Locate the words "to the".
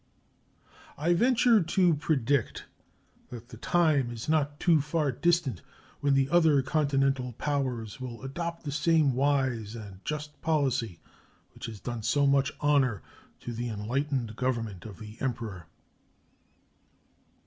13.41-13.69